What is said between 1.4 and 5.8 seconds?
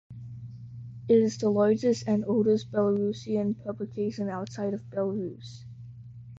largest and oldest Belarusian publication outside of Belarus.